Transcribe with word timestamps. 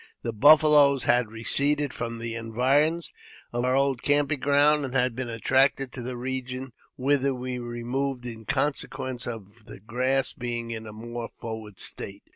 The 0.23 0.33
buffaloes 0.33 1.03
had 1.03 1.29
receded 1.29 1.93
from 1.93 2.17
the 2.17 2.33
environs 2.33 3.13
of 3.53 3.63
our 3.63 3.75
old 3.75 4.01
camp 4.01 4.31
ing 4.31 4.39
ground, 4.39 4.83
and 4.83 4.95
had 4.95 5.15
been 5.15 5.29
attracted 5.29 5.91
to 5.91 6.01
the 6.01 6.17
region 6.17 6.73
whither 6.95 7.35
we 7.35 7.59
removed 7.59 8.25
in 8.25 8.45
consequence 8.45 9.27
of 9.27 9.65
the 9.67 9.79
grass 9.79 10.33
being 10.33 10.71
in 10.71 10.87
a 10.87 10.91
more 10.91 11.29
forward 11.39 11.77
state. 11.77 12.23